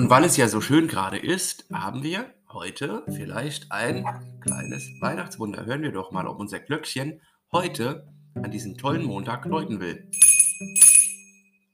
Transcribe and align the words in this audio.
Und 0.00 0.08
weil 0.08 0.24
es 0.24 0.38
ja 0.38 0.48
so 0.48 0.62
schön 0.62 0.88
gerade 0.88 1.18
ist, 1.18 1.66
haben 1.70 2.02
wir 2.02 2.32
heute 2.48 3.04
vielleicht 3.06 3.70
ein 3.70 4.06
kleines 4.40 4.88
Weihnachtswunder. 4.98 5.66
Hören 5.66 5.82
wir 5.82 5.92
doch 5.92 6.10
mal, 6.10 6.26
ob 6.26 6.40
unser 6.40 6.58
Glöckchen 6.58 7.20
heute 7.52 8.08
an 8.34 8.50
diesem 8.50 8.78
tollen 8.78 9.04
Montag 9.04 9.44
läuten 9.44 9.78
will. 9.78 10.08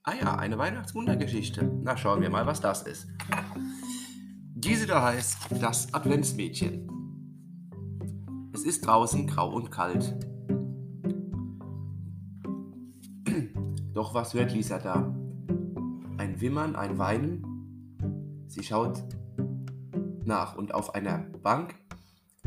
Ah 0.02 0.14
ja, 0.20 0.34
eine 0.34 0.58
Weihnachtswundergeschichte. 0.58 1.70
Na, 1.84 1.96
schauen 1.96 2.20
wir 2.20 2.28
mal, 2.28 2.46
was 2.46 2.60
das 2.60 2.82
ist. 2.82 3.06
Diese 4.56 4.88
da 4.88 5.04
heißt 5.04 5.46
das 5.60 5.94
Adventsmädchen. 5.94 6.90
Es 8.52 8.64
ist 8.64 8.84
draußen 8.84 9.28
grau 9.28 9.54
und 9.54 9.70
kalt. 9.70 10.16
Doch 13.94 14.14
was 14.14 14.34
hört 14.34 14.52
Lisa 14.52 14.80
da? 14.80 15.14
Ein 16.18 16.40
Wimmern, 16.40 16.74
ein 16.74 16.98
Weinen? 16.98 17.55
Sie 18.48 18.62
schaut 18.62 19.02
nach 20.24 20.56
und 20.56 20.74
auf 20.74 20.94
einer 20.94 21.18
Bank 21.42 21.74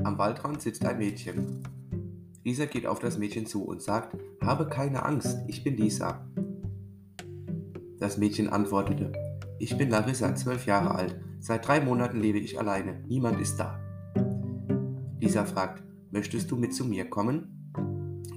am 0.04 0.18
Waldrand 0.18 0.62
sitzt 0.62 0.86
ein 0.86 0.98
Mädchen. 0.98 1.64
Lisa 2.44 2.66
geht 2.66 2.88
auf 2.88 3.00
das 3.00 3.18
Mädchen 3.18 3.46
zu 3.46 3.66
und 3.66 3.82
sagt, 3.82 4.18
habe 4.42 4.68
keine 4.68 5.04
Angst, 5.06 5.38
ich 5.48 5.64
bin 5.64 5.76
Lisa. 5.76 6.26
Das 8.00 8.18
Mädchen 8.18 8.50
antwortete, 8.50 9.12
ich 9.60 9.78
bin 9.78 9.90
Larissa, 9.90 10.34
zwölf 10.36 10.66
Jahre 10.66 10.96
alt. 10.96 11.20
Seit 11.42 11.68
drei 11.68 11.82
Monaten 11.82 12.22
lebe 12.22 12.40
ich 12.40 12.58
alleine. 12.58 13.04
Niemand 13.08 13.42
ist 13.42 13.58
da. 13.58 13.78
Lisa 15.20 15.44
fragt, 15.44 15.84
möchtest 16.12 16.50
du 16.50 16.56
mit 16.56 16.74
zu 16.74 16.86
mir 16.86 17.10
kommen? 17.10 17.74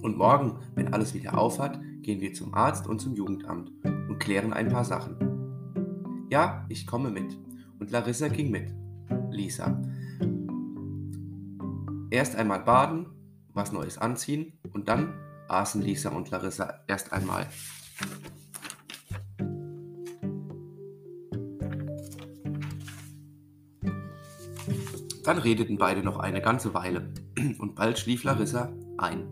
Und 0.03 0.19
morgen, 0.19 0.59
wenn 0.75 0.93
alles 0.93 1.15
wieder 1.15 1.39
aufhat, 1.39 1.81
gehen 2.03 2.21
wir 2.21 2.33
zum 2.33 2.55
Arzt 2.55 2.89
und 2.89 3.01
zum 3.01 3.15
Jugendamt 3.15 3.71
und 3.85 4.19
klären 4.19 4.53
ein 4.53 4.69
paar 4.69 4.85
Sachen. 4.85 6.27
Ja, 6.29 6.67
ich 6.69 6.89
komme 6.89 7.11
mit. 7.11 7.39
Und 7.83 7.91
Larissa 7.91 8.29
ging 8.29 8.53
mit. 8.53 8.73
Lisa. 9.33 9.83
Erst 12.13 12.37
einmal 12.37 12.61
baden, 12.61 13.07
was 13.55 13.73
Neues 13.73 13.99
anziehen 13.99 14.53
und 14.73 14.89
dann 14.89 15.13
aßen 15.49 15.83
Lisa 15.83 16.11
und 16.11 16.31
Larissa 16.31 16.85
erst 16.87 17.13
einmal. 17.13 17.49
Dann 25.25 25.39
redeten 25.39 25.77
beide 25.77 26.05
noch 26.05 26.21
eine 26.21 26.41
ganze 26.41 26.75
Weile 26.75 27.13
und 27.59 27.75
bald 27.75 27.99
schlief 27.99 28.23
Larissa 28.23 28.73
ein. 28.99 29.27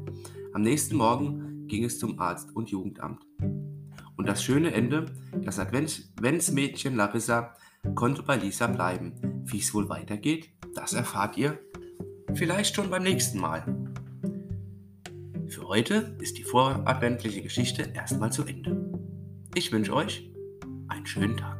Am 0.54 0.62
nächsten 0.62 0.96
Morgen 0.96 1.68
ging 1.68 1.84
es 1.84 2.00
zum 2.00 2.18
Arzt 2.18 2.50
und 2.56 2.68
Jugendamt. 2.68 3.24
Und 4.16 4.28
das 4.28 4.42
schöne 4.42 4.74
Ende, 4.74 5.06
das 5.40 5.60
Adventsmädchen 5.60 6.96
Larissa 6.96 7.54
konnte 7.94 8.22
bei 8.22 8.36
Lisa 8.36 8.66
bleiben. 8.66 9.14
Wie 9.44 9.58
es 9.58 9.74
wohl 9.74 9.88
weitergeht, 9.88 10.50
das 10.74 10.92
erfahrt 10.92 11.36
ihr 11.36 11.58
vielleicht 12.34 12.74
schon 12.74 12.90
beim 12.90 13.02
nächsten 13.02 13.40
Mal. 13.40 13.64
Für 15.48 15.66
heute 15.66 16.16
ist 16.20 16.38
die 16.38 16.44
voradventliche 16.44 17.42
Geschichte 17.42 17.90
erstmal 17.94 18.32
zu 18.32 18.44
Ende. 18.44 18.90
Ich 19.54 19.72
wünsche 19.72 19.94
euch 19.94 20.30
einen 20.88 21.06
schönen 21.06 21.36
Tag. 21.36 21.59